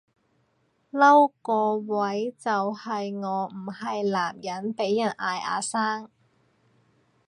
[0.91, 6.09] 嬲個位就係我唔係男人被人嗌阿生